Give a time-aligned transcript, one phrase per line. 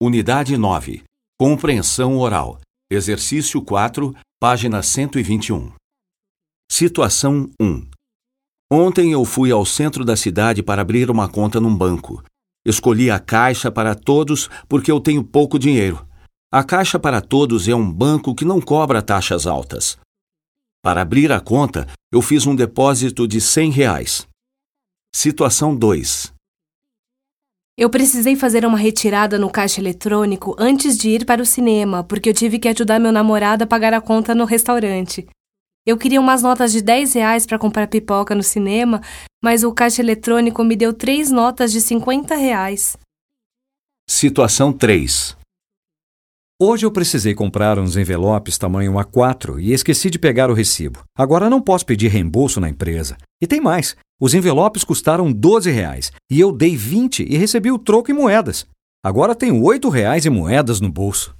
[0.00, 1.02] Unidade 9.
[1.36, 2.60] Compreensão oral.
[2.88, 5.72] Exercício 4, página 121.
[6.70, 7.84] Situação 1.
[8.70, 12.22] Ontem eu fui ao centro da cidade para abrir uma conta num banco.
[12.64, 16.06] Escolhi a Caixa para Todos porque eu tenho pouco dinheiro.
[16.52, 19.98] A Caixa para Todos é um banco que não cobra taxas altas.
[20.80, 24.28] Para abrir a conta, eu fiz um depósito de 100 reais.
[25.12, 26.37] Situação 2.
[27.80, 32.28] Eu precisei fazer uma retirada no caixa eletrônico antes de ir para o cinema, porque
[32.28, 35.28] eu tive que ajudar meu namorado a pagar a conta no restaurante.
[35.86, 39.00] Eu queria umas notas de 10 reais para comprar pipoca no cinema,
[39.40, 42.96] mas o caixa eletrônico me deu três notas de 50 reais.
[44.10, 45.36] Situação 3.
[46.60, 51.04] Hoje eu precisei comprar uns envelopes tamanho A4 e esqueci de pegar o recibo.
[51.16, 53.16] Agora não posso pedir reembolso na empresa.
[53.40, 57.78] E tem mais: os envelopes custaram 12 reais e eu dei 20 e recebi o
[57.78, 58.66] troco em moedas.
[59.04, 61.37] Agora tenho 8 reais em moedas no bolso.